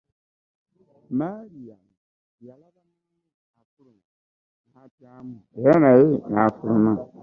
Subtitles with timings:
[1.17, 1.91] Maliyamu
[2.45, 3.21] yalaba munne
[3.61, 4.05] afuluma
[4.71, 6.91] n'atyamu era naye n'afuluma.